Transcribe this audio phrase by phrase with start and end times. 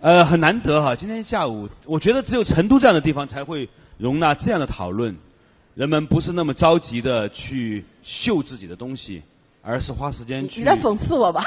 [0.00, 5.16] 呃，很难得哈，今天下午，我觉得只有成都这样的地方才会容纳这样的讨论。
[5.74, 9.22] 人们不是那么着急的去秀自己的东西，
[9.62, 10.60] 而是花时间去。
[10.60, 11.42] 你在讽刺我吧？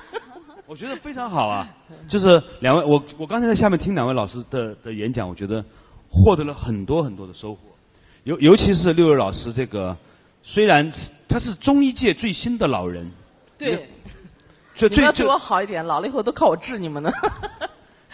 [0.66, 1.66] 我觉得非常好啊，
[2.06, 5.64] 就是两位，我我刚才在下面听两位老师的的演讲，我觉得
[6.10, 7.60] 获得了很多很多的收获，
[8.24, 9.96] 尤尤其是六六老师这个，
[10.42, 10.90] 虽然
[11.26, 13.10] 他是中医界最新的老人，
[13.56, 13.88] 对，
[14.74, 17.10] 最最我好一点，老了以后都靠我治你们呢。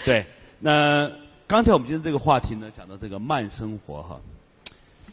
[0.04, 0.24] 对，
[0.60, 1.10] 那
[1.46, 4.20] 刚才我们今天这个话题呢，讲到这个慢生活哈，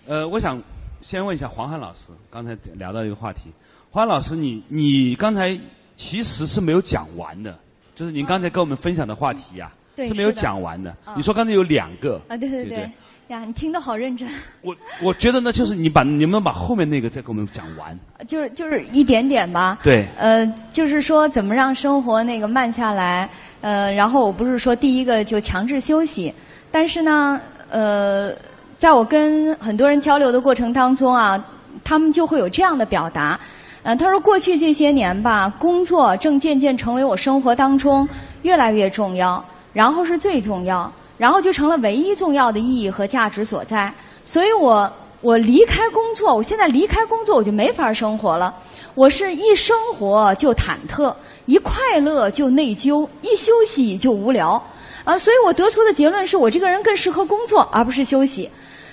[0.06, 0.62] 呃，我想
[1.00, 3.52] 先问一下黄汉老师，刚才聊到一个话题，
[3.90, 5.58] 黄汉老师，你你刚才
[5.96, 7.58] 其实是没有讲完的，
[7.96, 10.90] 就是您刚才跟我们分享的话题呀、对是没有讲完的。
[11.06, 12.92] 啊你说刚才有两个啊，对对对对，
[13.30, 14.28] 呀，你听得好认真，
[14.62, 17.98] 我我觉得呢，就是你把你能不能把后面那个再给我们讲完？
[18.28, 19.80] 就是就是一点点吧。
[19.84, 23.30] 对呃，就是说怎么让生活那个慢下来。
[23.62, 26.34] 呃，然后我不是说第一个就强制休息，
[26.72, 28.34] 但是呢，呃，
[28.78, 31.42] 在我跟很多人交流的过程当中啊，
[31.84, 33.40] 他们就会有这样的表达。
[33.84, 38.08] 呃，他说过去这些年吧，工作正渐渐成为我生活当中
[38.44, 43.92] 越来越重要，然后是最重要，然后就成了唯一重要的意义和价值所在。
[44.26, 48.54] 所以我我离开工作，我现在离开工作我就没法生活了。
[48.94, 51.14] 我是一生活就忐忑，
[51.46, 54.62] 一快乐就内疚，一休息就无聊。
[55.04, 58.50] 啊，所以我得出的结论是我这个人更适合工作，而不是休息。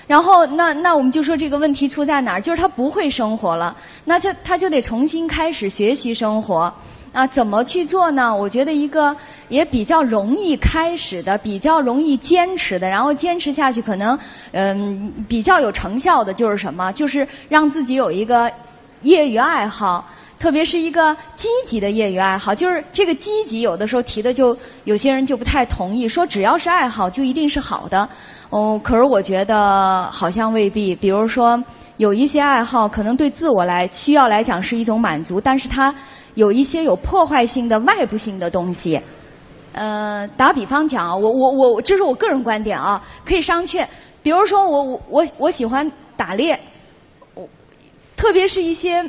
[0.06, 2.40] 然后，那那我们就说这个问题出在哪儿？
[2.40, 6.72] 就是他不会生活了，那就他就得重新开始学习生活。
[7.12, 8.34] 啊，怎么去做呢？
[8.34, 9.14] 我觉得一个
[9.48, 14.16] 也比较容易开始的，比较容易坚持的，然后坚持下去可能
[14.52, 16.92] 嗯比较有成效的，就是什么？
[16.92, 18.50] 就是让自己有一个
[19.02, 20.04] 业余爱好。
[20.38, 28.08] 特别是一个积极的业余爱好，就是这个积极，有的时候提的就有些人就不太同意，说只要是爱好就一定是好的。
[28.50, 30.94] 哦，可是我觉得好像未必。
[30.94, 31.60] 比如说，
[31.96, 35.92] 有一些爱好可能对自我来需要来讲是一种满足，但是它
[36.34, 39.00] 有一些有破坏性的外部性的东西。
[39.72, 43.84] 呃，打比方讲啊，我我我，这是我个人观点啊，可以商榷。
[44.22, 46.58] 比如说我我我我喜欢打猎，
[48.18, 49.08] 特别是一些。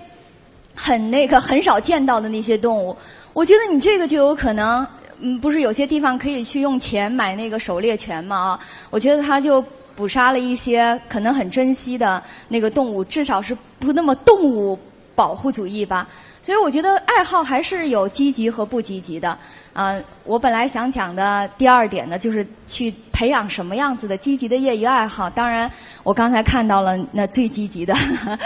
[0.81, 2.95] 很那个很少见到的那些动物，
[3.33, 4.87] 我觉得你这个就有可能，
[5.19, 8.37] 嗯，不是有些地方可以去用钱买那个狩猎权吗？
[8.37, 8.59] 啊，
[8.89, 9.61] 我觉得他就
[9.93, 14.79] 捕杀了一些可能很珍惜的那个动物，至少是不那么动物
[15.15, 16.07] 保护主义吧。
[16.41, 19.37] 所以我觉得爱好还是有积极和不积极的。
[19.79, 19.95] 啊、
[20.25, 25.29] 我本来想讲的第二点呢，就是去培养什么样子的积极的业余爱好。
[25.29, 25.71] 当然，
[26.03, 27.95] 我刚才看到了那最积极的，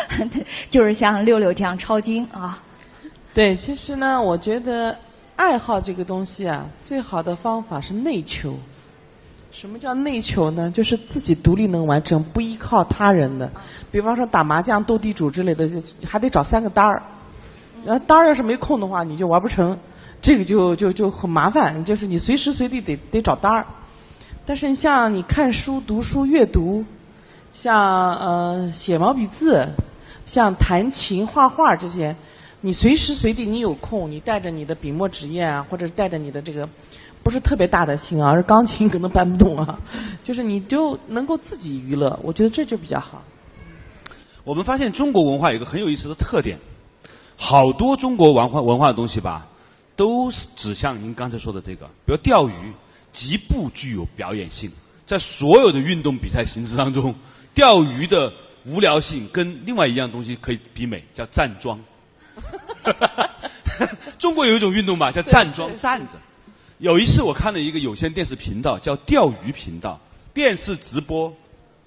[0.69, 2.61] 就是像六六这样抄经啊。
[3.33, 4.95] 对，其实呢，我觉得
[5.35, 8.55] 爱好这个东西啊，最好的方法是内求。
[9.51, 10.69] 什么叫内求呢？
[10.69, 13.49] 就是自己独立能完成，不依靠他人的。
[13.91, 15.67] 比方说打麻将、斗地主之类的，
[16.05, 17.01] 还得找三个单儿。
[17.83, 19.75] 然后单儿要是没空的话，你就玩不成，
[20.23, 21.85] 这个就就就很麻烦。
[21.85, 23.63] 就是你随时随地得得找单儿。
[24.45, 26.83] 但是你像你看书、读书、阅读，
[27.53, 29.67] 像呃写毛笔字，
[30.25, 32.15] 像弹琴、画画这些，
[32.61, 36.67] 你随时随地你有空，你带着你的笔墨纸砚啊，或者是带着你的这个
[37.23, 39.79] 不是特别大的琴啊，而钢琴可能搬不动啊，
[40.25, 43.21] 就是你就能够自己娱乐，我觉得这就比较好。
[44.43, 46.57] 我们发现中国文化有个很有意思的特点，
[47.37, 49.47] 好多中国文化文化的东西吧，
[50.03, 52.73] 都是指向您刚才说的这个，比如钓鱼，
[53.13, 54.69] 极不具有表演性，
[55.07, 57.15] 在所有的运动比赛形式当中，
[57.55, 58.29] 钓鱼的
[58.65, 61.79] 无聊性跟另外一样东西可以媲美，叫站桩。
[64.19, 66.15] 中国有一种运动吧，叫站桩，站着。
[66.79, 69.97] 有一次我看了一个有线电视频道，叫钓鱼频道，
[70.33, 71.33] 电视直播，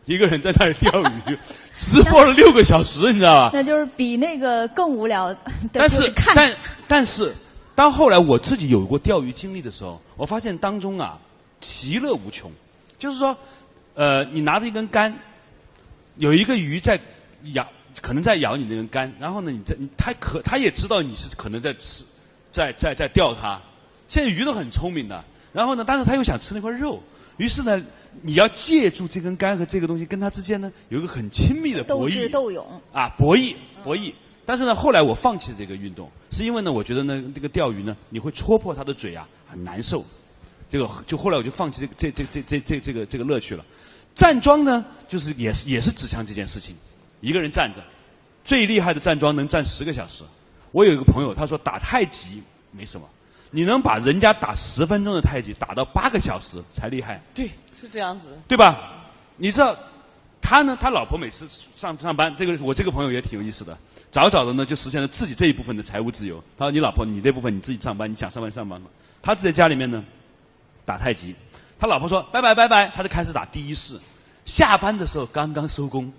[0.07, 1.39] 一个人在那里钓鱼，
[1.77, 3.51] 直播了六个小时，你知道吧？
[3.53, 5.37] 那就是比那个更无聊，
[5.71, 6.57] 但是看但
[6.89, 7.35] 但是，
[7.77, 11.17] 当后来我自己有过钓鱼经历的时候，我发现当中啊，
[11.61, 12.51] 其乐无穷。
[12.99, 13.37] 就是说，
[13.95, 15.15] 呃，你拿着一根杆，
[16.17, 16.99] 有一个鱼在
[17.53, 17.69] 咬，
[18.01, 22.03] 可能在咬你那根杆，然后呢，你在你它可它也知道你是可能在吃，
[22.51, 23.61] 在在在钓它。
[24.09, 25.23] 现在鱼都很聪明的，
[25.53, 27.03] 然后呢，但是它又想吃那块肉，
[27.37, 27.85] 于是呢，
[28.23, 32.13] 你要借助这根杆和这个东西跟它之间呢有一个很亲密的博弈。
[32.13, 32.67] 智斗勇。
[32.95, 34.15] 啊，博弈，博弈。
[34.47, 40.05] 但是呢，后来我放弃了这个运动，是因为呢，我觉得呢，这个钓鱼呢，你会戳破它的嘴啊，很难受。
[40.71, 43.65] 这个就后来我就放弃这个这这这这这这个这个乐趣了。
[44.15, 46.77] 站桩呢，就是也是也是指向这件事情，
[47.21, 47.83] 一个人站着，
[48.45, 50.23] 最厉害的站桩能站十个小时。
[50.73, 53.09] 我有一个朋友，他说打太极没什么，
[53.51, 57.51] 你能把人家打十分钟的太极打到八个小时才厉害，对，
[57.81, 58.27] 是这样子。
[58.47, 59.07] 对吧？
[59.37, 59.77] 你知道，
[60.41, 63.79] 他呢，他老婆每次上上班，这个我这个朋友也挺有意思的，
[64.17, 66.43] 早早的呢就实现了自己这一部分的财务自由。
[66.57, 68.89] 他说：“你老婆，你这部分你自己上班，你想上班上班嘛。”
[69.21, 70.03] 他自己在家里面呢
[70.87, 71.35] 打太极，
[71.79, 74.01] 他老婆说：“拜拜拜拜。”他就开始打第一式，
[74.47, 76.11] 下班的时候刚刚收工，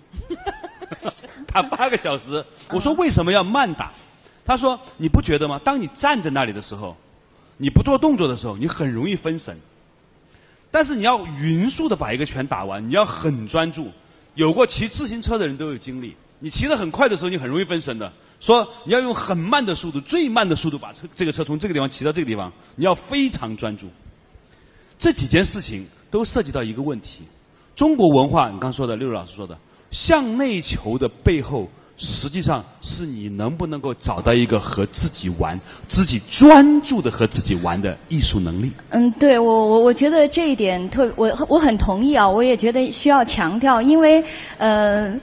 [1.51, 2.45] 打八个小时。
[2.69, 3.91] 我说为什么要慢打？
[4.45, 5.59] 他说：“你不觉得吗？
[5.63, 6.95] 当你站在那里的时候，
[7.57, 9.57] 你不做动作的时候，你很容易分神。
[10.69, 13.91] 但是你要匀速的把一个拳打完，你要很专注。
[14.35, 18.11] 有过骑自行车的人都有经历，你骑得很快的时候，你很容易分神的。
[18.39, 23.87] 说你要用很慢的速度，最慢的速度把车这个车从这个地方骑到这个地方，你要非常专注。
[24.99, 27.23] 这几件事情都涉及到一个问题：
[27.75, 29.57] 中国文化，你刚说的六老师说的，
[29.89, 31.67] 向内求的背后，
[31.97, 38.71] 实际上是你能不能够找到一个和自己玩、自己专注的和自己玩的艺术能力。
[38.89, 44.23] 嗯，对我我我觉得这一点特我我很同意啊，我也觉得需要强调，因为
[44.59, 45.19] 呃。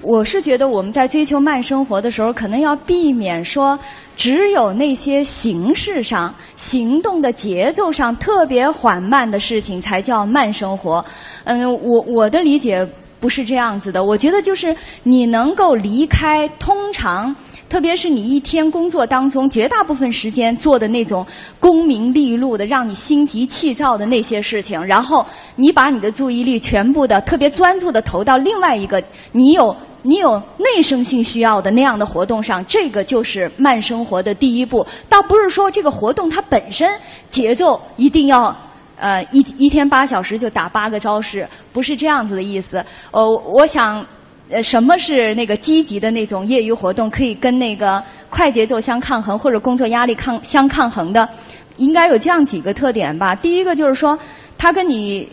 [0.00, 3.76] 我是觉得我们在追求慢生活的时候，可能要避免说
[4.16, 11.04] 只有那些形式上、行动的节奏上特别缓慢的事情才叫慢生活。
[11.44, 14.04] 嗯，我我的理解不是这样子的。
[14.04, 17.34] 我觉得就是你能够离开通常，
[17.68, 21.26] 特别是你一天工作当中绝大部分时间做的那种
[21.58, 29.02] 功名利禄的、让你心急气躁的那些事情，然后你把你的注意力全部的特别专注的投到另外一个
[29.32, 29.74] 你有。
[30.02, 34.86] 你有内生性需要的那样的活动上，这个就是慢生活的第一步。
[35.08, 36.88] 倒不是说这个活动它本身
[37.28, 38.54] 节奏一定要
[38.96, 42.84] 呃一一天八小时就打八个招式，不是这样子的意思。
[43.10, 44.04] 呃，我想，
[44.48, 51.28] 呃，什么是那个积极的那种业余活动，可以跟那个快节奏相抗衡，或者工作压力抗相抗衡的，
[51.76, 53.34] 应该有这样几个特点吧。
[53.34, 54.18] 第一个就是说，
[54.56, 55.28] 它跟你，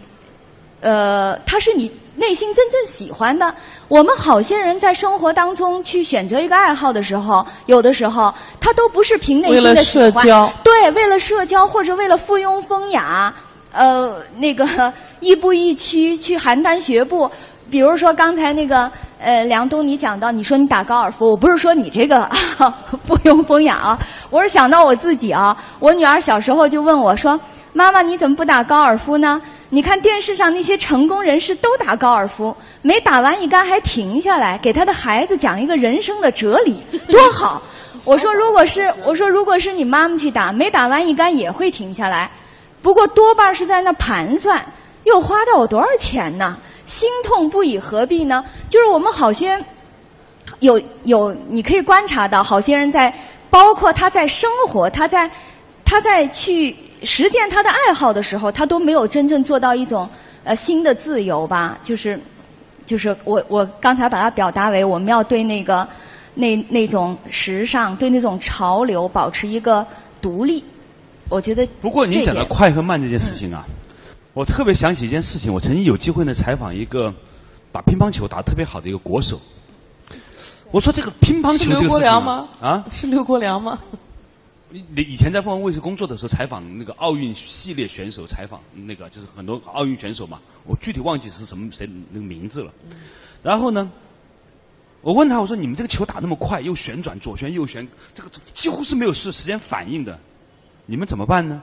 [0.81, 1.91] 呃，它是你。
[2.15, 3.53] 内心真正喜欢的，
[3.88, 10.23] 我们好些人在生活当中去选择一个爱好的时候，有的时候他都不是凭内心的喜欢，
[10.63, 13.33] 对，为了社交或者为了附庸风雅，
[13.73, 14.65] 呃，那个
[15.19, 17.29] 亦步亦趋去邯郸学步。
[17.69, 18.89] 比如说刚才那个
[19.19, 22.29] 呃梁东，你讲到你说你打高尔夫，我不是说你这个
[23.03, 27.38] 附庸风雅啊，我是想到我自己啊，我女儿小时候就问我说
[27.73, 37.62] ：“妈妈你怎么不打高尔夫呢？”你看电视上那些成功人士都打高尔夫，没打完一杆还停下来，给他的孩子讲一个人生的哲理， 多好！
[38.03, 42.29] 我说如果是我说如果是你妈妈去打，没打完一杆也会停下来，
[42.81, 44.63] 不过多半是在那盘算，
[45.03, 46.56] 又花掉我多少钱呢？
[46.85, 48.45] 心痛不已，何必呢？
[48.69, 49.59] 就是我们好些
[50.59, 53.12] 有有，你可以观察到，好些人在，
[53.50, 55.27] 包括他在生活，他在
[55.85, 56.75] 他在去。
[57.03, 60.09] 实践他的爱好的时候，他都没有真正做到一种
[60.43, 61.77] 呃新的自由吧？
[61.83, 62.19] 就是，
[62.83, 65.87] 就是我我刚才把它表达为我们要对那个
[66.33, 69.85] 那那种时尚、对那种潮流保持一个
[70.19, 70.63] 独立。
[71.29, 73.63] 我觉得不过你讲的快和慢这件事情啊，
[74.33, 75.53] 我特别想起一件事情。
[75.53, 77.13] 我曾经有机会呢采访一个
[77.71, 79.39] 打乒乓球打得特别好的一个国手。
[80.71, 82.09] 我说这个乒乓球这个事情
[82.61, 83.77] 啊，是刘国梁吗？
[84.94, 92.74] 你以前在凤凰卫视工作的时候，采访那个奥运系列选手，采访那个就是很多奥运选手嘛，我具体忘记是什么谁那个名字了。
[93.41, 93.89] 然后呢，
[95.01, 100.20] 我问他，我说你们这个球打那么快，又旋转左旋右旋，这个几乎是没有时时间反应的，
[100.86, 101.62] 你们怎么办呢？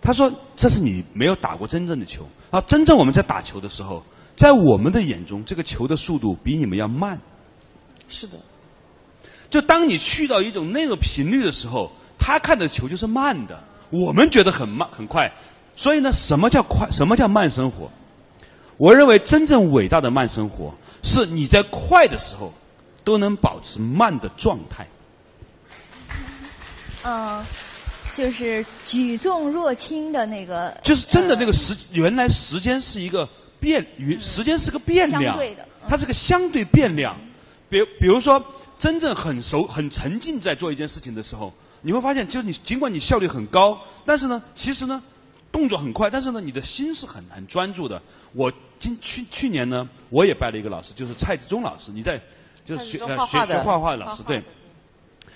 [0.00, 2.58] 他说这是你没有打过真正的球啊！
[2.62, 4.02] 真正我们在打球的时候，
[4.34, 7.20] 在我们的眼中，这个球的速度比你们要慢。
[8.08, 8.38] 是的。
[9.50, 11.90] 就当你去到一种那个频率的时候。
[12.20, 13.58] 他看的球就是慢的，
[13.88, 15.32] 我们觉得很慢很快，
[15.74, 16.86] 所以呢，什么叫快？
[16.92, 17.90] 什么叫慢生活？
[18.76, 20.72] 我认为真正伟大的慢生活，
[21.02, 22.52] 是你在快的时候
[23.02, 24.86] 都能保持慢的状态。
[27.02, 27.42] 嗯，
[28.14, 30.78] 就是举重若轻的那个。
[30.84, 33.84] 就是真的那个时，原来时间是一个变，
[34.20, 35.36] 时间是个变量，
[35.88, 37.16] 它是个相对变量。
[37.68, 38.42] 比比如说，
[38.78, 41.52] 真正很熟、很沉浸在做一件事情的时候。
[41.82, 45.02] 你会发现，就是你尽管你效率很高，但是呢，其实呢，
[45.50, 48.00] 动作很快，但是呢，你的心是很很专注的。
[48.32, 51.90] 我今去去年呢，我也拜了一个老师，就是蔡志忠老师。
[51.90, 52.20] 你在
[52.64, 54.42] 就是学呃学学画画的老师，对。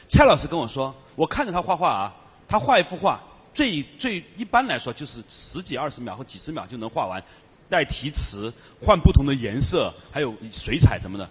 [0.09, 2.15] 蔡老师跟我说，我看着他画画啊，
[2.47, 3.19] 他画一幅画，
[3.55, 7.23] 最最一般来说就是十几二十秒或几十秒就能画完，
[7.71, 11.29] 带题词，换不同的颜色，还有水彩什么的。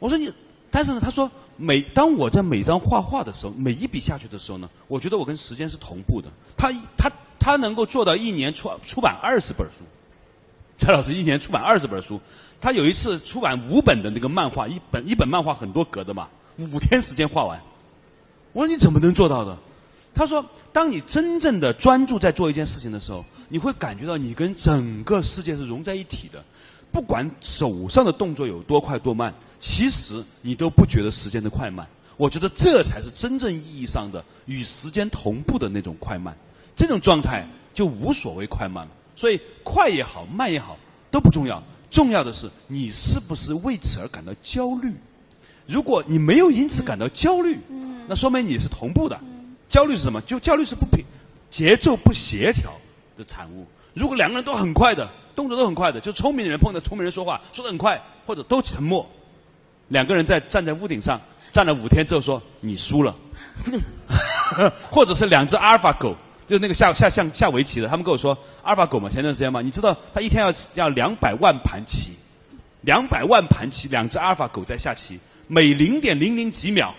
[0.00, 0.32] 我说你，
[0.68, 6.28] 但是呢，他说每当我在每张画画的时候，每一笔下去的时候呢，我觉得我跟时间是同步的。
[6.56, 9.84] 他他他能够做到一年出出版二十本书，
[10.78, 12.20] 蔡老师一年出版二十本书，
[12.60, 17.60] 他有一次出版五本的那个漫画，一本一本漫画很多格的嘛，五天时间画完。
[18.52, 19.58] 我说你怎么能做到的？
[20.14, 26.42] 他说，当你真正的专注在做一件事情的时候，你会感觉到你跟整个世界是融在一体的。
[26.90, 31.86] 不管手上的动作有多快多慢，其实你都不觉得时间的快慢。
[32.16, 36.36] 我觉得这才是真正意义上的与时间同步的那种快慢。
[36.74, 38.92] 这种状态就无所谓快慢了。
[39.14, 40.76] 所以快也好，慢也好
[41.10, 44.92] 都不重要，重要的是你是不是为此而感到焦虑。
[45.66, 47.60] 如果你没有因此感到焦虑，
[48.08, 49.20] 那说明你是同步的。
[49.68, 50.20] 焦虑是什么？
[50.22, 51.04] 就焦虑是不平、
[51.50, 52.72] 节奏不协调
[53.16, 53.66] 的产物。
[53.94, 55.08] 如果两个人都很快的。
[55.38, 59.08] 动作都很快的，就聪明的人碰到聪明人说话，说的很快，或者都沉默。
[59.86, 61.20] 两个人在站在屋顶上
[61.52, 63.14] 站了五天之后说你输了，
[64.90, 66.12] 或者是两只阿尔法狗，
[66.48, 72.10] 就是那个下下象下围棋的，他们跟我说阿尔法狗嘛，前段时间嘛，你知道他一天要要两百万盘棋，
[72.80, 76.92] 两百万盘棋，两只阿尔法狗在下棋，每零点零零几秒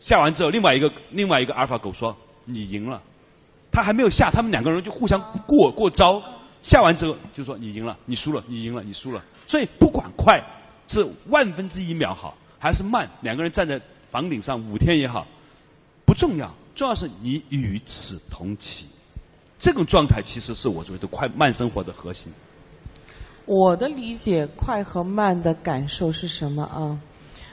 [0.00, 3.00] 下完之后，另外一个另外一个阿尔法狗说你赢了，
[3.70, 6.20] 他还没有下，他们两个人就互相过过招。
[6.64, 9.22] 下完之后就说你赢了，你输了，你赢了，你输了。
[9.46, 10.42] 所以不管快
[10.88, 13.78] 是万分之一秒好，还是慢，两个人站在
[14.08, 15.26] 房顶上五天也好，
[16.06, 18.86] 不重要，重要是你与此同期。
[19.58, 22.32] 这种状态其实是我觉得快慢生活的核心。
[23.44, 26.98] 我的理解，快和慢的感受是什么啊？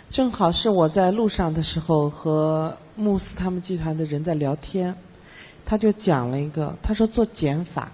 [0.10, 4.96] 正好是我在路上的时候和慕斯他们集团的人在聊天，
[5.65, 7.91] 他就讲了一个，他说做减法。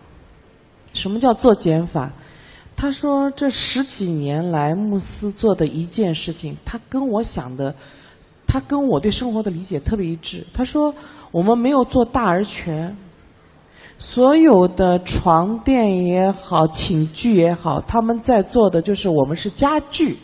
[0.97, 2.11] 什么叫做减法？
[2.75, 7.73] 他说这十几年来慕斯做的一件事情，他跟我想的，
[8.45, 10.45] 他跟我对生活的理解特别一致。
[10.53, 10.93] 他说
[11.31, 12.95] 我们没有做大而全，
[13.97, 20.17] 所有的床垫也好，寝具也好，他们在做的就是我们是家具。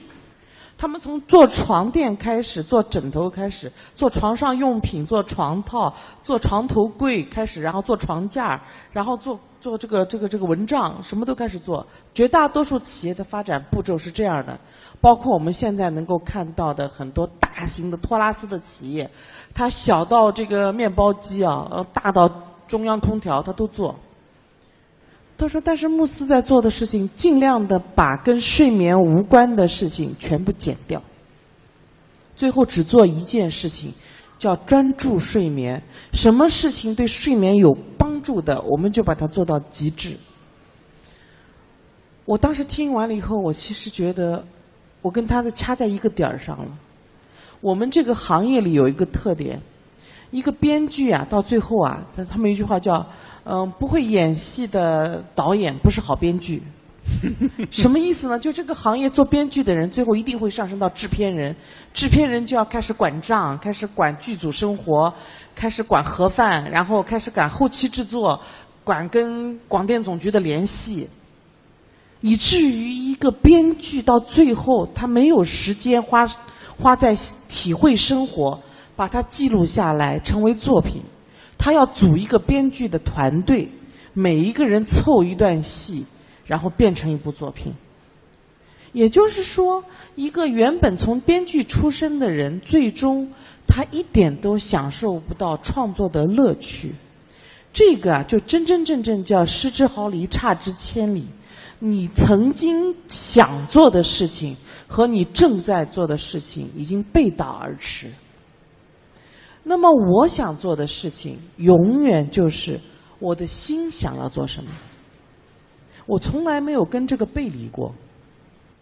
[0.83, 8.61] 他们从做床垫开始，做枕头开始，做床上用品，做床套，做床头柜开始，然后做床架，
[8.91, 11.87] 然后做做这个这个这个蚊帐，什么都开始做。
[12.13, 14.59] 绝大多数企业的发展步骤是这样的，
[14.99, 19.09] 包括我们现在能够看到的很多大型的托拉斯的企业，
[19.55, 22.29] 它小到这个面包机啊，呃，大到
[22.67, 23.95] 中央空调，它都做。
[25.35, 31.01] 他说：“但是慕斯在做的事情，尽量的把跟睡眠无关的事情全部减掉，
[32.35, 33.91] 最后只做一件事情，
[34.37, 35.81] 叫专注睡眠。
[36.13, 40.15] 什么事情对睡眠有帮助的，我们就把它做到极致。”
[42.25, 44.45] 我当时听完了以后，我其实觉得，
[45.01, 46.71] 我跟他的掐在一个点儿上了。
[47.59, 49.59] 我们这个行业里有一个特点，
[50.31, 53.05] 一个编剧啊，到最后啊，他他们一句话叫。
[53.45, 56.63] 嗯，不会演戏的导演不是好编剧，
[57.69, 58.39] 什么意思呢？
[58.39, 61.53] 就这个行业做编剧的人，最后一定会上升到制片人，
[61.93, 65.13] 制片人就要开始管账，开始管剧组生活，
[65.53, 68.39] 开始管盒饭，然后开始管后期制作，
[68.85, 71.09] 管跟广电总局的联系，
[72.21, 76.25] 以至于一个编剧到最后他没有时间花
[76.79, 77.13] 花在
[77.50, 78.57] 体会生活，
[78.95, 81.01] 把它记录下来成为作品。
[81.63, 83.70] 他要组一个编剧的团队，
[84.12, 86.03] 每一个人凑一段戏，
[86.46, 87.74] 然后变成一部作品。
[88.91, 89.82] 也就是说，
[90.15, 93.32] 一个原本从编剧出身的人，最终
[93.65, 96.93] 他一点都享受不到创作的乐趣。
[97.72, 101.25] 这个啊，就真真正正叫失之毫厘，差之千里。
[101.79, 104.53] 你曾经想做的事情
[104.86, 108.08] 和你正在做的事情，已经背道而驰。
[109.63, 112.79] 那么我想做的事情，永远就是
[113.20, 114.70] 我的心想要做什么。
[116.05, 117.93] 我从来没有跟这个背离过，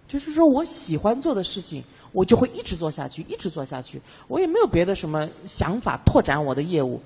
[0.08, 4.02] 就是说我喜欢做的事情，我就会一直做下去，一直做下去。
[4.28, 7.00] 我也没有别的什么想法拓展我的业务，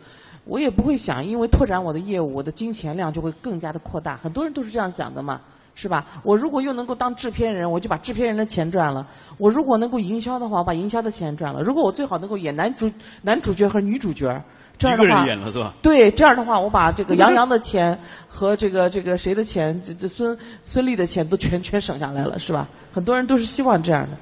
[0.46, 4.16] 我也不会想因为拓展我的业务，我的金钱量就会更加的扩大。
[4.16, 5.42] 很多人都是这样想的嘛。
[5.76, 6.06] 是吧？
[6.24, 9.06] 我如果又能够当制片人，我就把制片人的钱赚了；
[9.38, 11.62] 我如果能够营销的话，我把营销的钱赚了。
[11.62, 12.90] 如果我最好能够演男主、
[13.22, 14.42] 男主角和女主角，
[14.78, 15.74] 这样的话，演了是吧？
[15.82, 22.68] 对，这样的话，我把这个杨洋的钱和这个这个谁的钱，这这孙孙俪的钱都全全省下来了，是吧？
[22.94, 24.18] 很多人都是希望这样的，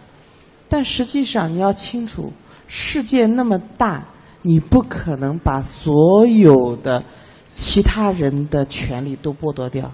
[0.67, 2.33] 但实际上你要清楚，
[2.67, 4.03] 世界那么大，
[4.41, 7.03] 你不可能把所有的
[7.53, 9.91] 其他人的权利都剥夺掉。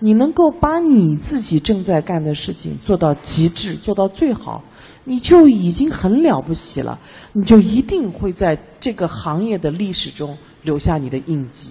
[0.00, 4.62] 你能够把你自己正在干的事情做到极致，做到最好，
[5.04, 6.98] 你就已经很了不起了。
[7.32, 11.70] 你就一定会在这个行业的历史中留下你的印记。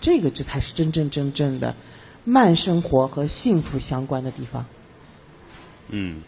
[0.00, 1.74] 这个这才是真真正正的
[2.24, 4.64] 慢生活和幸福相关的地方。
[5.90, 6.20] 嗯，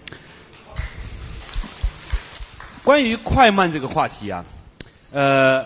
[2.84, 4.44] 关于快慢这个话题啊，
[5.10, 5.64] 呃，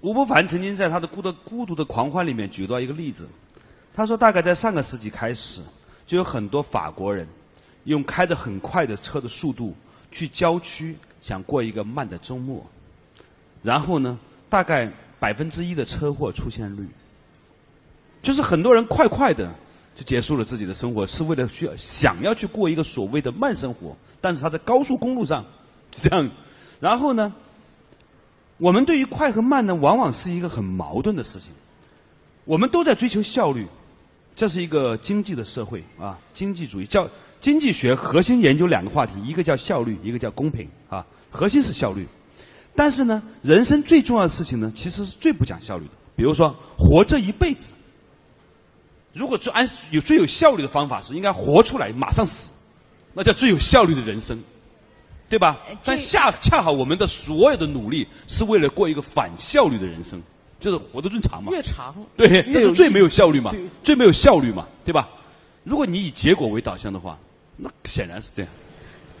[0.00, 3.28] 吴伯凡曾经在他的《孤的孤独的狂欢》里面举到一个例子，
[3.94, 5.62] 他说大概在上个世纪开始，
[6.06, 7.26] 就有很多法国人
[7.84, 9.74] 用开着很快的车的速度
[10.10, 12.64] 去郊区，想过一个慢的周末，
[13.62, 14.18] 然后呢，
[14.48, 16.86] 大概百分之一的车祸出现率，
[18.22, 19.50] 就是很多人快快的。
[19.92, 25.44] 就结束了自己的生活，是为了去想要去过一个所谓的慢生活，但是他在高速公路上
[25.90, 26.30] 这样，
[26.78, 27.30] 然后呢，
[28.56, 31.50] 我们对于快和慢呢，往往是一个很矛盾的事情。
[32.44, 33.66] 我们都在追求效率，
[34.34, 37.08] 这是一个经济的社会啊，经济主义叫
[37.40, 42.06] 经济学核心研究两个话题，一个叫效率，一个叫公平啊，核心是效率。
[42.74, 47.72] 但是呢，人生最重要的事情呢，其实是最不讲效率的，比如说活这一辈子。
[49.12, 52.52] 如果最按有最有效率的方法是应该活出来马上死，
[53.12, 54.40] 那叫最有效率的人生，
[55.28, 55.58] 对吧？
[55.82, 60.22] 但恰恰好我们的所有的努力是为了过一个反效率的人生，
[60.60, 61.50] 就是活得更长嘛。
[61.50, 63.50] 越长， 对，那是最没有效率嘛，
[63.82, 65.08] 最没有效率嘛，对吧？
[65.64, 67.18] 如果你以结果为导向的话，
[67.56, 68.50] 那显然是这样。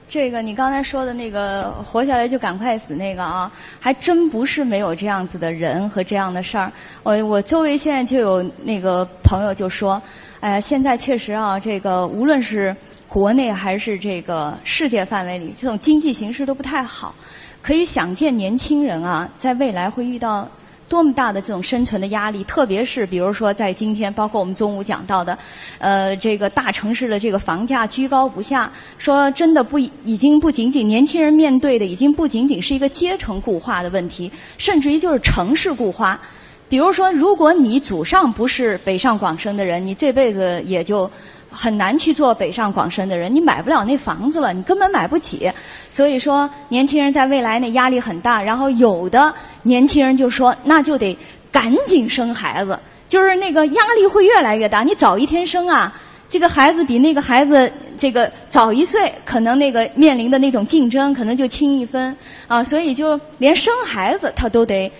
[0.08, 6.72] 这个你刚才说的那个活下来就赶快死那个啊，还真不是没有这样子的人和这样的事儿。
[7.02, 10.02] 我我周围现在就有那个朋友就说，
[10.40, 12.74] 哎呀，现在确实啊，这个无论是
[13.06, 17.14] 国内还是这个世界范围里，这种经济形势都不太好，
[17.62, 20.48] 可以想见年轻人啊，在未来会遇到。
[20.90, 25.38] 多么大的这种生存的压力，特别是比如说在今天，包括我们中午讲到的，
[25.78, 28.68] 呃，这个大城市的这个房价居高不下，
[28.98, 34.28] 说真的不已经不仅仅年轻人面对的，已经不仅仅是一个阶层固化的问题，
[34.58, 36.20] 甚至于就是城市固化。
[36.68, 41.08] 比如说，如果你祖上不是北上广深的人，你这辈子也就。
[41.52, 45.50] 很难去做北上广深的人，你买不了那房子了，你根本买不起。
[45.90, 48.40] 所以说，年轻人在未来那压力很大。
[48.40, 51.16] 然后有的年轻人就说，那就得
[51.50, 54.82] 赶紧生孩子，就是那个压力会越来越大。
[54.82, 55.92] 你早一天生啊，
[56.28, 62.62] 这个孩子比那个孩子这个早一岁，可能那个面临的那种竞争可能就轻一分啊。
[62.62, 64.90] 所以就连生孩子他都得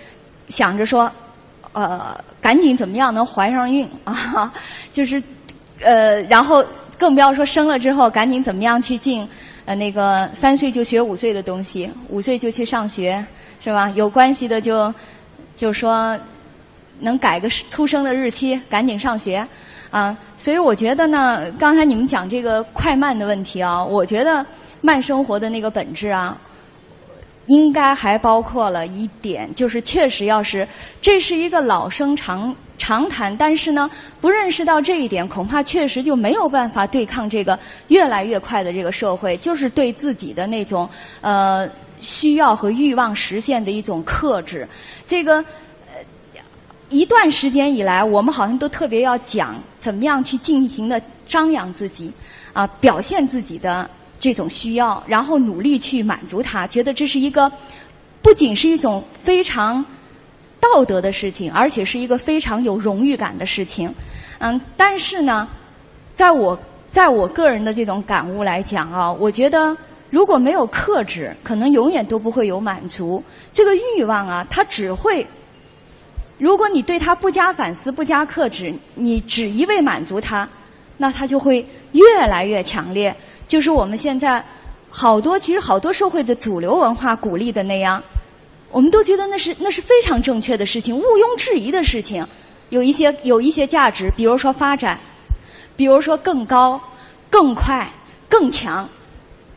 [0.48, 1.10] 想着说，
[1.72, 4.52] 呃，赶紧怎么样能怀上孕啊，
[4.92, 5.22] 就是。
[5.82, 6.62] 呃，然后
[6.98, 9.26] 更不要说生了之后赶紧怎么样去进，
[9.70, 13.24] 呃，那个三岁就学五岁的东西，五岁就去上学，
[13.62, 13.88] 是吧？
[13.90, 14.92] 有关系的就
[15.54, 16.18] 就说
[16.98, 19.46] 能改个出生的日期，赶紧上学
[19.92, 20.18] 啊。
[20.36, 24.44] 所以我觉得呢，刚才你们讲这个快慢的问题啊，我觉得
[24.80, 26.36] 慢生活的那个本质啊，
[27.46, 30.66] 应该还包括了一点，就是确实要是
[31.00, 32.52] 这是一个老生常。
[32.80, 33.88] 常谈，但是呢，
[34.22, 37.56] 不认识到这一点，恐怕确实就没有办法对抗这个
[37.88, 40.88] 越来越快的这个社会，就是对自己的那种
[41.20, 44.66] 呃需要和欲望实现的一种克制。
[45.04, 45.44] 这个
[46.88, 52.10] 一段时间以来，我们好像都特别要讲怎么样去尽情的张扬自己
[52.54, 53.88] 啊，表现自己的
[54.18, 57.52] 这种需要，然后努力去满足它，觉得这是一个
[58.22, 59.84] 不仅是一种非常。
[60.60, 63.92] 道德的事情，而且是一个非常有荣誉感的事情，
[64.38, 65.48] 嗯，但是呢，
[66.14, 66.58] 在我
[66.90, 69.76] 在我个人的这种感悟来讲啊，我觉得
[70.10, 73.22] 如果没有克制，可能永远都不会有满足。
[73.52, 75.26] 这个欲望啊，它只会，
[76.36, 80.48] 如果你对它不加反思、不加克制，你只一味满足它，
[80.96, 83.14] 那它就会越来越强烈。
[83.46, 84.44] 就是我们现在
[84.90, 88.02] 好多，其实好多社会的主流文化鼓励的那样。
[88.70, 92.24] 我们都觉得那是那是非常正确的事情，毋庸置疑的事情。
[92.68, 94.96] 有一些有一些价值，比如说发展，
[95.74, 96.80] 比如说更高、
[97.28, 97.90] 更快、
[98.28, 98.88] 更强。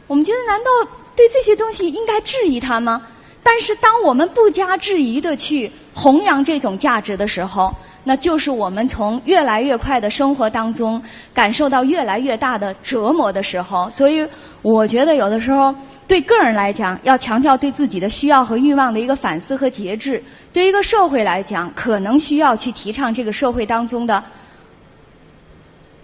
[0.08, 3.00] 我们觉得，难道对这些东西应该质疑它吗？
[3.44, 7.72] 但是，当我们不加质疑的去弘扬这种价值的时候，
[8.04, 11.00] 那就是我们从越来越快的生活当中
[11.36, 13.88] 感受到越来越大的折磨的时候。
[13.92, 14.28] 所以，
[14.64, 15.72] 我觉得有的时候。
[16.08, 20.20] 对个人来讲，要强调对自己的需要和欲望的一个反思和节制；
[20.52, 24.24] 对一个社会来讲，可能需要去提倡这个社会当中的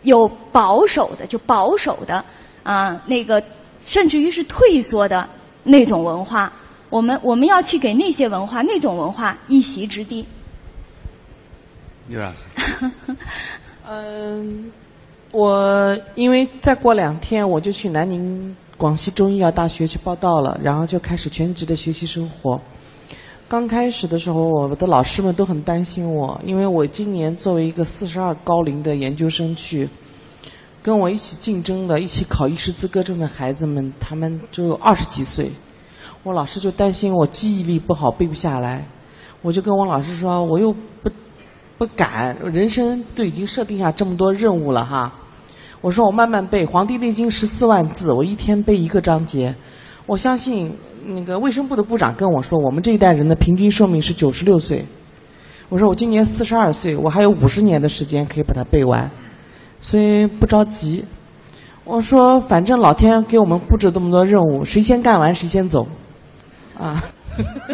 [0.04, 2.24] 有保守的，就保守的
[2.64, 3.44] 啊，那个
[3.84, 5.28] 甚至于是退缩的
[5.64, 6.52] 那种文化。
[6.90, 10.26] 我们我们要去给那些文化、那种文化一席之地。
[12.08, 12.92] 刘老师，
[13.88, 14.72] 嗯，
[15.32, 22.58] 我因为再过两天我就去南宁广西中医药大学去报道了，然后就开始全职的学习生活。
[23.46, 29.90] 刚开始的时候，我的老师们都很担心我，因为我今年作为一个四十二高龄的研究生去，
[30.82, 35.52] 跟我一起竞争的、一起考医师资格证的孩子们，他们只有二十几岁。
[36.24, 38.88] 我老师就担心我记忆力不好，背不下来。
[39.42, 41.12] 我就跟我老师说，我又不
[41.78, 45.14] 不敢，人生都已经设定下这么多任务了哈。
[45.82, 49.54] 我说我慢慢背《黄帝内经》十四万字，我一天背一个章节。
[50.06, 50.72] 我相信。
[51.06, 54.86] 那个卫生部的部长跟我说，我们这一代人的平均寿命是九十六岁。
[55.70, 59.10] 我说我今年四十二岁，我还有五十年的时间可以把它背完，
[59.80, 61.04] 所以不着急。
[61.86, 65.88] 我说反正老天给我们布置这么多任务，谁先干完谁先走，
[66.78, 67.02] 啊，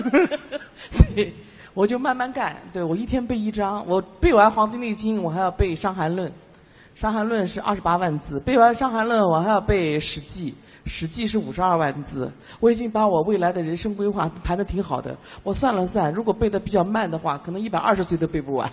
[1.15, 1.33] 对，
[1.73, 2.55] 我就慢慢干。
[2.71, 6.29] 对我一天背一章，我背完《黄帝内经》，我还要背《伤寒论》，
[6.95, 10.51] 《伤寒论》是二十八万字，背完《伤寒论》，我还要背《史记》。
[10.89, 12.31] 《史记》是五十二万字，
[12.61, 15.17] 我已经把我未来的人生规划盘的挺好的。
[15.43, 18.71] 我算了算，如果背得比较慢的话，可能一百二十岁都背不完。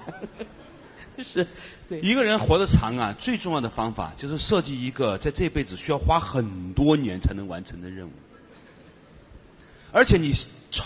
[1.19, 1.45] 是，
[1.89, 2.01] 对。
[2.01, 8.13] 一个人活得长啊，最重要的方法就是设计一个在这辈子需要花很多年才能完成的任务。
[9.91, 10.33] 而且你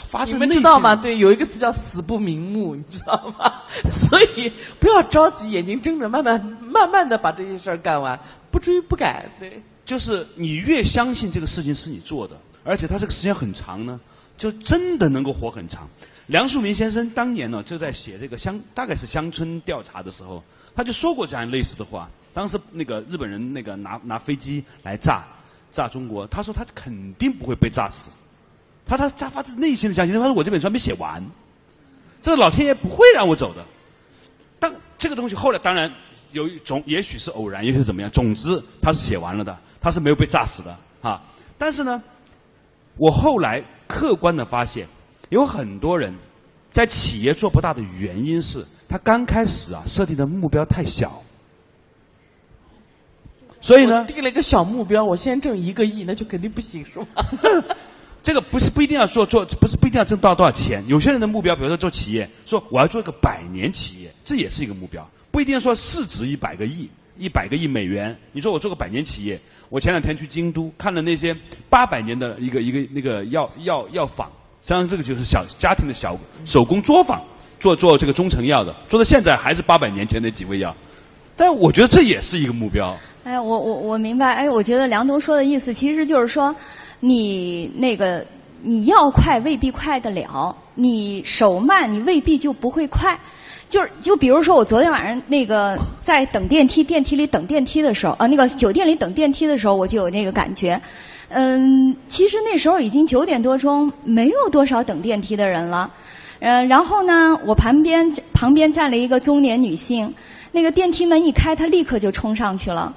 [0.08, 0.96] 发自你们知道吗？
[0.96, 3.62] 对，有一个词叫“死不瞑目”，你知道吗？
[3.88, 8.18] 所以不要着急，眼睛睁着，慢慢慢慢的把这些事儿干完，
[8.50, 9.62] 不追不赶，对。
[9.84, 14.00] 就是你越相信这个事情是你做的，而且他这个时间很长呢，
[14.36, 15.88] 就真的能够活很长。
[16.26, 20.42] 梁漱溟先生当年呢就在写这个乡，大概是乡村调查的时候，
[20.74, 22.10] 他就说过这样类似的话。
[22.34, 25.24] 当时那个日本人那个拿拿飞机来炸
[25.72, 28.10] 炸中国，他说他肯定不会被炸死。
[28.86, 31.22] 他他他发自内心的相信，他说我这本书还没写完，
[32.22, 33.64] 这个老天爷不会让我走的。
[34.58, 35.92] 当这个东西后来当然
[36.32, 39.56] 有一种，也许是偶然，也许是怎么样，总之他是写完了的。
[39.78, 41.22] 他是没有被炸死的，啊。
[41.56, 42.02] 但是呢，
[42.96, 44.84] 我后来客观的发现，
[45.28, 46.12] 有很多人
[46.72, 51.22] 在企业做不大的原因是他刚开始啊设定的目标太小。
[53.60, 57.06] 所以呢，定了一个小目标，我先挣一个亿，那就肯定不行，是吧？
[58.26, 60.82] 这个不是不一定要做做，不是不一定要挣到多少钱。
[60.88, 68.16] 有些人的目标，比如说做企业，说我要做一个百年企业，这也是一个目标，不一定说市值一百个亿、一百个亿美元。
[68.32, 69.40] 你说我做个百年企业。
[69.68, 71.32] 我前两天去京都看了那些
[71.70, 74.26] 八百年的一个一个那个药药药坊，
[74.60, 77.22] 实际上这个就是小家庭的小手工作坊，
[77.60, 80.74] 做做这个中成药的，做到现在还是八百年前那几味药，
[81.36, 82.92] 但我觉得这也是一个目标。
[83.22, 84.34] 哎，我我我明白。
[84.34, 86.54] 哎，我觉得梁东说的意思其实就是说，
[87.00, 88.24] 你那个
[88.62, 93.18] 你要快未必快得了，你手慢你未必就不会快。
[93.68, 100.80] 就是就比如说我昨天晚上那个 在等电梯电梯里等电梯的时候，呃，那个酒店里等电梯的时候，我就有那个感觉。
[101.28, 105.90] 嗯，其实那时候已经九点多钟，没有多少等电梯的人了。
[106.38, 110.14] 嗯，然后呢，我旁边旁边站了一个中年女性，
[110.52, 112.94] 那个电梯门一开，她立刻就冲上去了。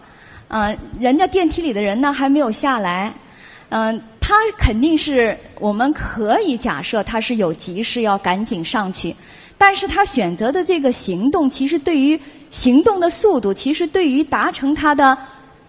[0.50, 3.12] 嗯，人家电梯里的人呢还没有下来。
[3.70, 9.16] 嗯，他肯定是我们可以假设他是有急事要赶紧上去。
[9.58, 15.18] 但是他选择的这个行动，其实对于行动的速度，其实对于达成他的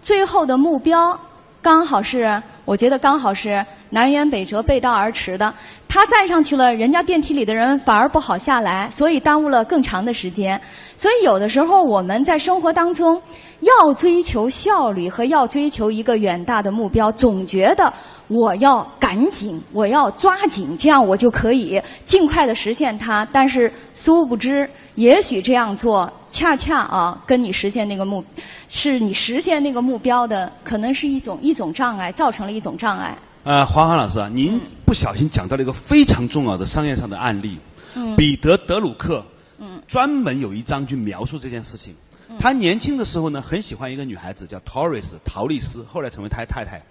[0.01, 1.19] 最后的目标，
[1.61, 5.53] 刚好是，我觉得刚好是南辕北辙、背道而驰的。
[5.89, 10.59] 他站上去了，人家电梯里的人反而不好下来，所以耽误了更长的时间。
[10.95, 13.21] 所以有的时候我们在生活当中。
[13.61, 17.93] 要追求效率和要追求一个远大的目标，总觉得
[18.27, 23.23] 我要赶紧，我要抓紧，这样我就可以尽快的实现它。
[23.31, 28.25] 但是殊不知，也许这样做恰恰啊，跟你实现那个目，
[28.67, 33.17] 是你实现那个目标的，可能是一种一种障碍，造成了一种障碍。
[33.43, 37.57] 呃，黄华老师啊，您不小心讲到了一个非常重要的商业上的案例。
[37.95, 38.15] 嗯。
[38.15, 39.25] 彼得·德鲁克。
[39.57, 39.81] 嗯。
[39.87, 41.95] 专门有一章去描述这件事情。
[42.39, 46.81] 他年轻的时候呢，很喜欢一个女孩子叫 Torres 陶丽丝，后来成为他太太。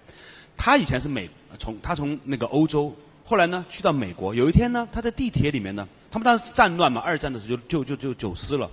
[0.55, 4.35] 他以前是美从他从那个欧洲，后来呢去到美国。
[4.35, 8.69] 有一天呢，他在地铁里面呢，他们当时战乱嘛，二战的时候就就就就走失了。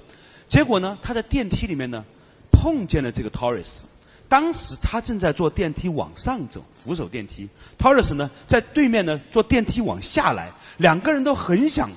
[0.47, 2.05] 结果呢，他在电梯里面呢
[2.51, 3.83] 碰见了这个 Torres。
[4.29, 7.49] 当时他正在坐电梯往上走，扶手电梯。
[7.79, 11.91] Torres 呢在对面呢坐电梯往下来，两个人都很想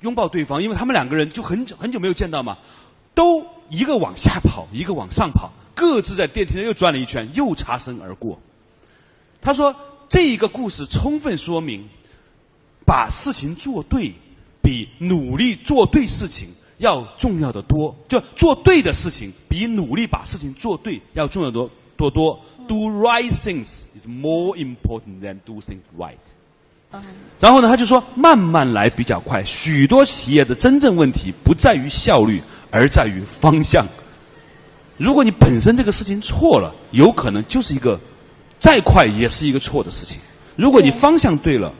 [0.00, 2.56] 拥抱对方，因为他们两个人就很久很久没有见到嘛，
[3.14, 3.44] 都。
[3.70, 8.38] 一个往下跑，一个往上跑，各自在电梯上又转了一圈，又擦身而过。
[9.40, 9.74] 他说
[10.06, 11.82] ：“这一个故事充分说明，
[12.84, 14.12] 把事情做对，
[14.62, 17.94] 比努力做对事情要重要的多。
[18.08, 22.40] 就做对的事情，比努力把事情做对要重要多多多。
[22.66, 26.16] Do right things is more important than do things right。
[27.38, 29.44] 然后呢，他就说慢慢来比较快。
[29.44, 33.86] 许多企业的真正问题不在于效率，而在于方向。
[34.96, 38.00] 如果你本身这个事情错了，有可能就是一个
[38.58, 40.18] 再快也是一个错的事情。
[40.56, 41.70] 如果你方向对了，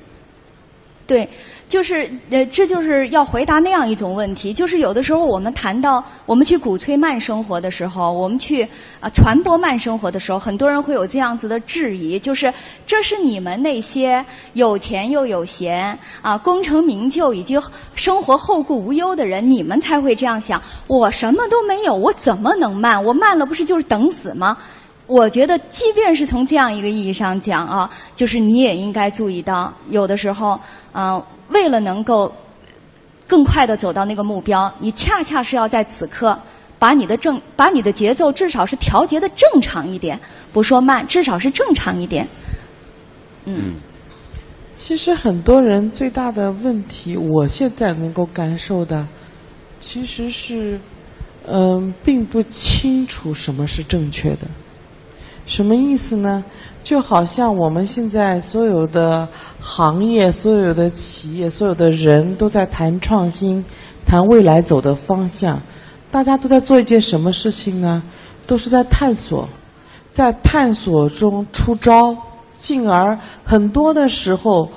[1.06, 1.26] 对。
[1.68, 4.52] 就是呃，这就是要回答那样一种问题。
[4.52, 8.62] 就是有的时候我们谈到我们去鼓吹慢生活的时候，我们去
[9.00, 12.52] 啊传播慢生活的时候，很多人会有这样子的质疑，就是
[12.86, 17.58] 这是你们那些有钱又有闲啊、功成名就以及
[17.94, 20.62] 生活后顾无忧的人，你们才会这样想。
[20.86, 23.02] 我什么都没有，我怎么能慢？
[23.02, 24.56] 我慢了不是就是等死吗？
[25.06, 30.58] 我觉得，即便是从这样一个意义上讲啊，就是你也应该注意到，有的时候，
[30.92, 31.22] 嗯。
[31.50, 32.34] 为了能够
[33.28, 36.36] 更快的走到那个目标，你恰恰是要在此刻
[36.78, 40.18] 把你的正把你的节奏至少是调节的正常一点，
[40.54, 42.26] 不说慢，至少是正常一点。
[43.44, 43.74] 嗯，
[44.74, 49.06] 其实很多人最大的问题，我现在能够感受的，
[49.78, 50.80] 其实是
[51.46, 54.46] 嗯，并不清楚什么是正确的。
[55.46, 56.42] 什么意思呢？
[56.82, 59.26] 就好像我们现在所有的
[59.58, 63.64] 行业、所有的企业、所有的人都在谈创新、
[64.06, 65.60] 谈未来走的方向，
[66.10, 68.02] 大家都在做一件什么事情呢？
[68.46, 69.48] 都是在探索，
[70.12, 72.14] 在探索中出招，
[72.58, 74.68] 进而很多的时候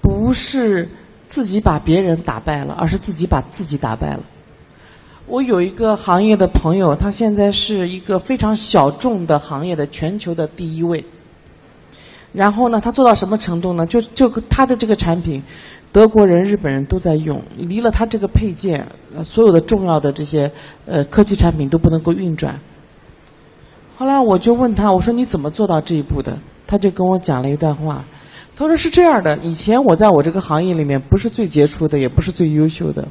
[0.00, 0.88] 不是
[1.28, 4.20] 自己把别人打败了，而是自己把自己打败了。
[5.32, 11.02] 我有一个行业的朋友，他现在是一个非常小众的行业的全球的第一位。
[12.34, 13.86] 然后呢，他做到什么程度呢？
[13.86, 15.42] 就就他的这个产品，
[15.90, 17.42] 德国人、日本人都在用。
[17.56, 18.86] 离了他这个配件，
[19.24, 20.52] 所有的重要的这些
[20.84, 22.60] 呃科技产品都不能够运转。
[23.96, 26.38] 后来我就问他，我说你怎么做到这一步的？
[26.66, 28.04] 他就跟我讲了一段话。
[28.54, 33.08] 他说是这样的：以前我在我这个行业里面不是最杰出的，也不是最优秀的。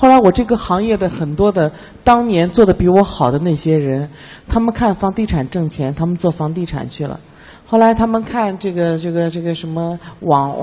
[0.00, 1.70] 后来我这个行业的很多的
[2.02, 4.08] 当年做的比我好的那些人，
[4.48, 7.20] 他们看房地产挣钱，他们做房地产去了。
[7.66, 10.56] 后来他们看这个这个这个什么网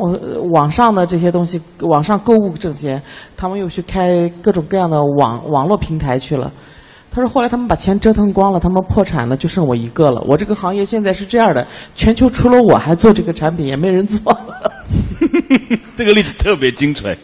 [0.52, 3.00] 网上的这些东西，网上购物挣钱，
[3.38, 6.52] 他们又去开各种各样的网网络平台去了。
[7.12, 10.20] 他说后来他们把钱折腾光了，他们破产了，就剩我一个了。
[10.28, 14.72] 我这个行业现在是这样的，全球除了我还做这个产品，也没人做了。
[15.94, 17.16] 这个例子特别精彩，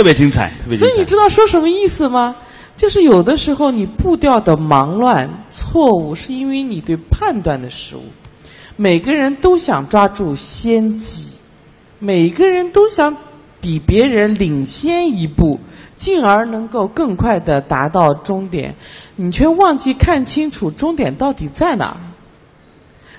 [0.00, 0.86] 特别精彩，特别精彩。
[0.86, 2.34] 所以你知道说什么意思吗？
[2.74, 8.04] 就是有的时候你步调的忙乱、错误，是因为你对判断的失误。
[8.76, 11.32] 每个人都想抓住先机，
[11.98, 13.14] 每个人都想
[13.60, 15.60] 比别人领先一步，
[15.98, 18.74] 进而能够更快的达到终点。
[19.16, 21.96] 你却忘记看清楚终点到底在哪儿。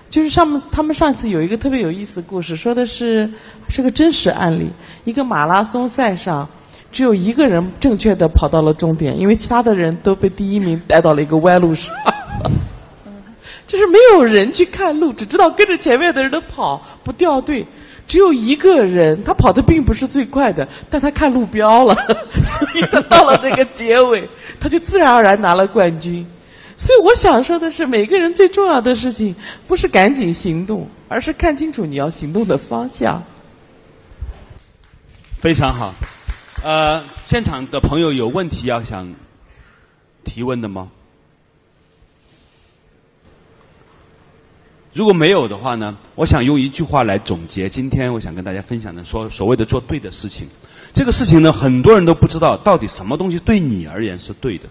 [0.09, 3.31] 就是上面他们上次有一个特别有意思的故事，说的是
[3.69, 4.71] 是个真实案例。
[5.05, 6.49] 一个马拉松赛上，
[6.91, 11.95] 只有一个人正确的跑到了终点，因为其他的人都被第一名带到了一个歪路上。
[13.65, 17.65] 就是没有人去看路，只知道跟着前面的人的跑，不掉队。
[18.05, 21.95] 只有一个人，他跑的并不是最快的，但他看路标了，
[22.43, 24.27] 所以他到了那个结尾，
[24.59, 26.27] 他就自然而然拿了冠军。
[26.75, 29.33] 所以我想说的是，每个人最重要的事情，
[29.67, 33.23] 不是赶紧行动，而是看清楚你要行动的方向。
[35.39, 35.93] 非常好，
[36.63, 39.11] 呃，现场的朋友有问题要想
[40.23, 40.91] 提问的吗？
[44.93, 45.97] 如果没有的话呢？
[46.13, 50.47] 我想用一句话来总结今天我想跟大家分享的，说所谓的做对的事情。
[50.93, 54.69] 这个事情呢，很多人都不知道到底什么东西对你而言是对的。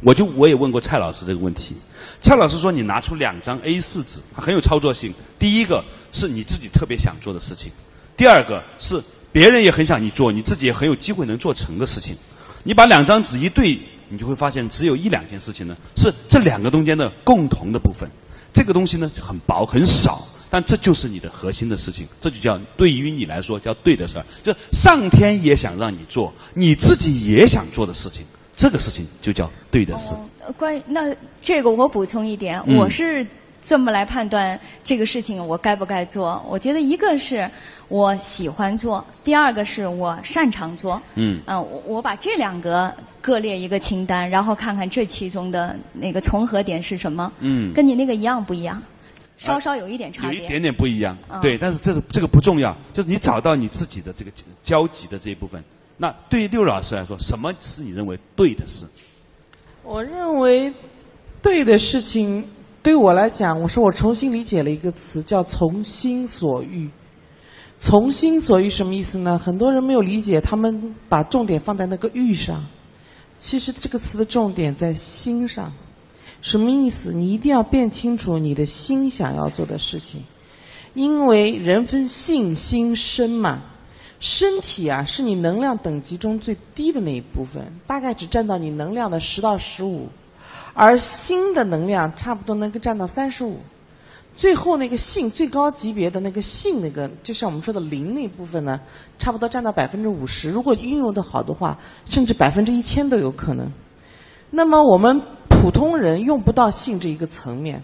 [0.00, 1.76] 我就我也问过蔡老师这个问题，
[2.22, 5.12] 蔡老师说你拿出两张 A 四纸，很有操作性。
[5.38, 7.70] 第一个是你自己特别想做的事情，
[8.16, 9.02] 第二个是
[9.36, 12.16] 别人也很想你做，你自己也很有机会能做成的事情。
[12.62, 18.08] 你把两张纸一对，你就会发现只有一两件事情呢，是这两个中间的共同的部分。
[18.54, 24.24] 这个东西呢很薄很少，但这就是你的核心的事情，这就叫对于你来说叫对的事儿。
[24.42, 28.24] 就上天也想让你做，你自己也想做的事情，
[28.56, 30.14] 这个事情就叫对的事。
[30.56, 33.26] 关于那这个我补充一点，我是
[33.66, 36.42] 这么来判断这个事情我该不该做。
[36.48, 37.50] 我觉得一个是
[37.88, 41.02] 我喜欢做，第二个是我擅长做。
[41.16, 41.40] 嗯。
[41.46, 42.94] 嗯，我我把这两个。
[43.26, 47.32] 各列一个清单，然后看看这其中的那个重合点是什么。
[47.40, 48.80] 嗯，跟你那个一样不一样？
[49.36, 50.38] 稍稍有一点差别。
[50.38, 54.30] 有一点点不一样，对，但是这个这个不重要，就是你找到你自己的这个
[54.62, 55.60] 交集的这一部分，
[55.96, 58.86] 那对于六老师来说，什么是你认为对的事？
[59.82, 60.72] 我认为
[61.42, 62.48] 对的事情，
[62.86, 66.88] 对我来讲，我说我重新理解了一个词，叫“从心所欲”。
[67.80, 69.36] 从心所欲什么意思呢？
[69.36, 72.64] 很多人没有理解，他们把重点放在那个欲上。
[73.40, 75.72] 其实这个词的重点在心上。
[76.40, 77.12] 什么意思？
[77.12, 80.22] 你一定要辨清楚你的心想要做的事情，
[80.94, 83.64] 因为人分性、心、身嘛。
[84.20, 90.08] 身体啊，是你能量等级中最低的那一部分，大概只占到你能量的十到十五，
[90.76, 93.58] 而心的能量差不多能够占到三十五。
[94.36, 98.78] 最后那个性最高级别的那个性，那个就像我们说的灵那部分呢，
[99.16, 100.50] 差不多占到百分之五十。
[100.50, 103.66] 如果运用的好的话，甚至百分之一千都有可能。
[104.50, 107.82] 那么我们普通人用不到性这一个层面，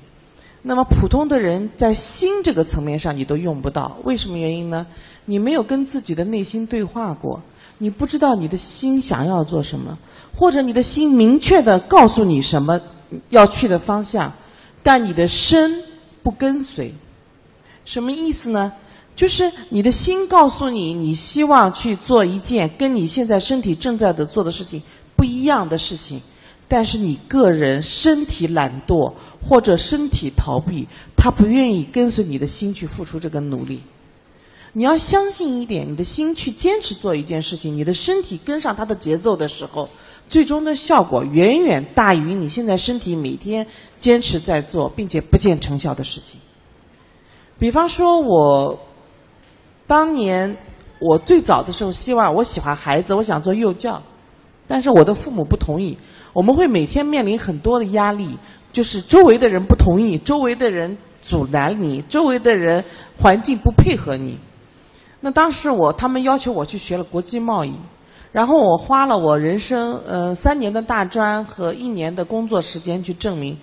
[0.63, 3.99] 那么普通的人在心这个层面上你都用不到。
[4.05, 4.87] 为什么原因呢？
[5.25, 7.41] 你没有跟自己的内心对话过，
[7.79, 9.99] 你不知道你的心想要做什么，
[10.37, 12.81] 或者你的心明确的告诉你什么
[13.31, 14.33] 要去的方向，
[14.83, 15.83] 但你的身
[16.23, 16.95] 不跟随。
[17.85, 18.73] 什么意思呢？
[19.15, 24.81] 就是你的心告诉你，你希望去做一件跟你现在身体正在的做的事情
[25.17, 26.21] 不一样的事情，
[26.75, 29.13] 但是你个人身体懒惰
[29.47, 33.83] 或者身体逃避，他不愿意跟随你的心去付出这个努力。
[34.73, 39.87] 你要相信一点，你的心去坚持做一件事情，你的身体跟上它的节奏的时候，
[40.31, 43.67] 最终的效果远远大于你现在身体每天
[43.99, 46.41] 坚持在做并且不见成效的事情。
[47.59, 48.79] 比方说，我
[49.87, 50.57] 当年
[51.01, 54.03] 我最早的时候，希望我喜欢孩子，我想做幼教，
[54.67, 55.99] 但是我的父母不同意。
[56.33, 58.39] 我们会每天面临很多的压力，
[58.73, 62.83] 就是周围的人不同意，周围的人阻拦你，周围的人
[63.21, 64.39] 环境不配合你。
[65.21, 67.73] 那当时我他们要求我去学了国际贸易，
[68.33, 73.57] 然后我花了我人生呃三年的大专和一年的工作时间去证明，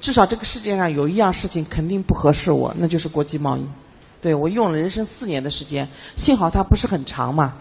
[0.00, 3.64] 至少这个世界上有一样事情肯定不合适我，那就是国际贸易。
[4.20, 7.54] 对我用了人生四年的时间，幸好它不是很长嘛。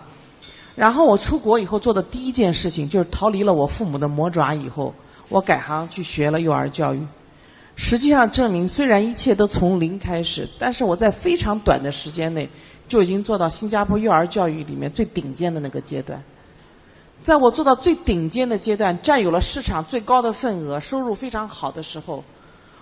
[0.75, 4.93] 然后我出国以后做的第一件事情就是逃离了我父母的魔爪以后，
[5.29, 7.01] 我改行去学了幼儿教育。
[7.75, 12.49] 实际上证明，虽然一切都从零开始，但是我在非常短的时间内。
[12.87, 16.23] 就已经做到新加坡幼儿教育里面最顶尖的那个阶段。
[17.23, 22.23] 在我做到最顶尖的阶段，占有了市场最高的份额，收入非常好的时候，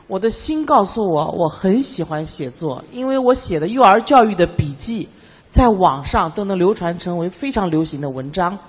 [0.08, 5.08] 我的心告诉我，我很喜欢写作，因为我写的幼儿教育的笔记，
[5.54, 8.60] 在网上都能流传成为非常流行的文章。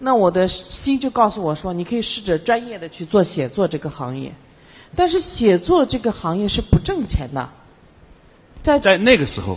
[0.00, 4.34] 那我的心就告诉我说，你可以试着专业的去做写作这个行业，
[4.96, 7.48] 但是写作这个行业是不挣钱的。
[8.62, 9.56] 在在那个时候。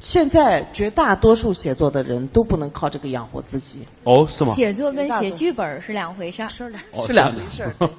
[0.00, 3.78] 现在绝大多数写作的人都不能靠这个养活自己。
[4.02, 4.52] 哦，是吗？
[4.52, 6.68] 写作跟写剧本是两回事儿，是
[7.12, 7.90] 两回事儿。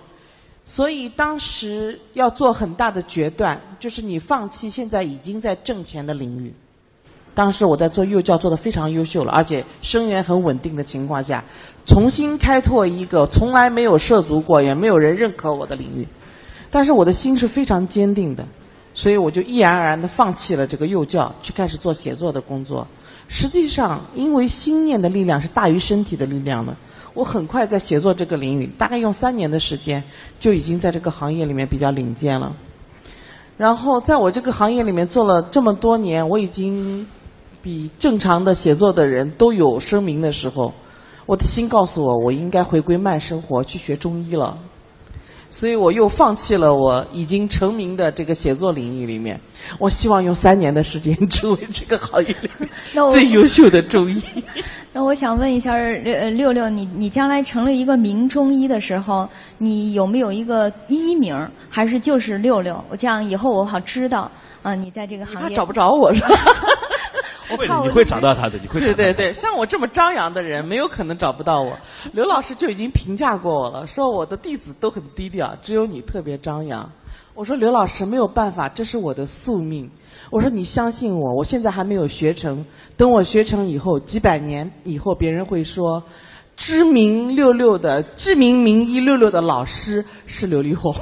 [0.64, 6.54] 所以当时要做很大的决断，就是你放弃现在已经在挣钱的领域。
[7.36, 11.44] 当时我在做幼教，做得非常优秀了，而且生源很稳定的情况下，
[11.86, 16.08] 重新开拓一个从来没有涉足过也没有人认可我的领域。
[16.72, 18.44] 但是我的心是非常坚定的。
[18.98, 22.88] 所以我就毅然而然地放弃了这个幼教，去开始做写作的工作。
[23.28, 26.74] 实际上，因为心念的力量是大于身体的力量的，
[27.14, 30.02] 我很快在写作这个领域，大概用三年的时间，
[30.40, 32.56] 就已经在这个行业里面比较领先了。
[33.58, 37.06] 然后，在我这个行业里面做了这么多年，我已经
[37.66, 40.72] 比正常的写作的人都有声明的时候，
[41.26, 44.56] 我的心告诉我，我应该回归慢生活，去学中医了。
[45.50, 49.40] 所以我又放弃了我已经成名的这个写作领域里面，
[49.80, 52.70] 我希望用三年的时间成为这个行业里面
[53.12, 54.22] 最优秀的中医。
[54.94, 61.36] 那我想问一下，六六六，你你将来成了一个名中医的时候，你有没有一个医名，
[61.68, 62.80] 还是就是六六？
[62.90, 64.30] 我这样以后我好知道
[64.62, 66.30] 啊，你在这个行业找不着我是吧？
[67.50, 71.78] 我怕你会找到他的，你会对对对，像我这么张扬的人，没有可能找不到我。
[72.12, 76.90] 刘老师就已经评价过我了，说我的弟子都很低调，只有你特别张扬。
[77.34, 79.90] 我说刘老师没有办法，这是我的宿命。
[80.32, 82.66] 我说你相信我，我现在还没有学成，
[82.98, 86.02] 等我学成以后，几百年以后，别人会说，
[86.56, 90.96] 知名六六的知名名医六六的老师是刘丽红。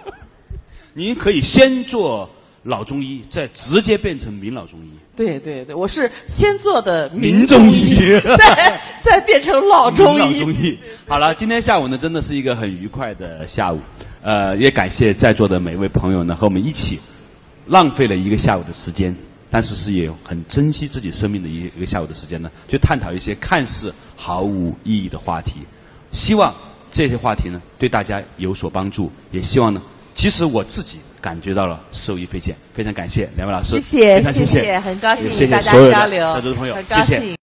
[0.94, 2.28] 您可以先做。
[2.64, 4.90] 老中医再直接变成名老中医，
[5.20, 7.94] 对对对，我是先做的民中医，
[8.38, 10.18] 再再变成老中医。
[10.18, 13.78] 老中医，好了，今天下午呢，真的是一个很愉快的下午，
[14.22, 16.98] 呃，也感谢在座的每位朋友呢，和我们一起
[17.66, 19.14] 浪费了一个下午的时间，
[19.50, 25.56] 但是是也很珍惜自己生命的一一个下午的时间呢，去探讨一些看似毫无意义的话题。
[26.12, 26.54] 希望
[26.90, 29.82] 这些话题呢对大家有所帮助，也希望呢，
[30.14, 32.54] 其实我自己感觉到了受益匪浅。
[32.72, 37.36] 非常感谢两位老师，谢谢非常谢谢谢很高兴也谢谢与大家交流在座的朋友很，高谢谢兴。